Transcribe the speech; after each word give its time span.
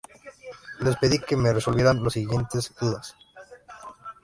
les 0.83 0.95
pedí 1.01 1.17
que 1.27 1.35
me 1.41 1.53
resolvieran 1.57 2.01
las 2.03 2.13
siguientes 2.17 2.63
dudas 2.79 3.07